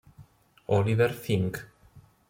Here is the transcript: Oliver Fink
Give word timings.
Oliver 0.67 1.13
Fink 1.13 1.61